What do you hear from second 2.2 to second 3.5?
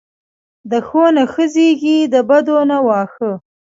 بدونه واښه.